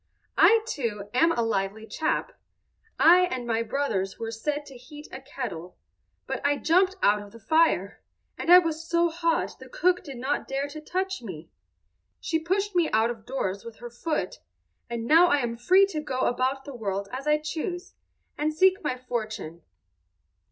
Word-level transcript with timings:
"I, 0.39 0.61
too, 0.67 1.11
am 1.13 1.31
a 1.31 1.43
lively 1.43 1.85
chap. 1.85 2.31
I 2.97 3.25
and 3.27 3.45
my 3.45 3.61
brothers 3.61 4.17
were 4.17 4.31
set 4.31 4.65
to 4.65 4.73
heat 4.75 5.07
a 5.11 5.21
kettle, 5.21 5.77
but 6.25 6.43
I 6.43 6.57
jumped 6.57 6.95
out 7.03 7.21
of 7.21 7.31
the 7.31 7.39
fire, 7.39 8.01
and 8.35 8.51
I 8.51 8.57
was 8.57 8.83
so 8.89 9.09
hot 9.11 9.59
the 9.59 9.69
cook 9.69 10.03
did 10.03 10.17
not 10.17 10.47
dare 10.47 10.67
to 10.69 10.81
touch 10.81 11.21
me. 11.21 11.51
She 12.19 12.39
pushed 12.39 12.75
me 12.75 12.89
out 12.89 13.11
of 13.11 13.27
doors 13.27 13.63
with 13.63 13.75
her 13.75 13.91
foot, 13.91 14.39
and 14.89 15.05
now 15.05 15.27
I 15.27 15.37
am 15.37 15.55
free 15.55 15.85
to 15.89 16.01
go 16.01 16.21
about 16.21 16.65
the 16.65 16.73
world 16.73 17.07
as 17.11 17.27
I 17.27 17.37
choose, 17.37 17.93
and 18.39 18.51
seek 18.55 18.83
my 18.83 18.97
fortune." 18.97 19.61